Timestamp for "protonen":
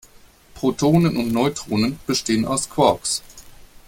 0.55-1.15